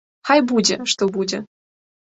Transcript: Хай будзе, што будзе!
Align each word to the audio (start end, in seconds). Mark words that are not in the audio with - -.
Хай 0.29 0.39
будзе, 0.51 0.79
што 0.95 1.11
будзе! 1.19 1.43